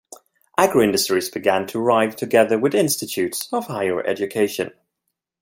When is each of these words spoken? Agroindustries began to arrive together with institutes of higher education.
Agroindustries 0.57 1.31
began 1.31 1.67
to 1.67 1.77
arrive 1.79 2.15
together 2.15 2.57
with 2.57 2.73
institutes 2.73 3.47
of 3.53 3.67
higher 3.67 4.01
education. 4.03 4.71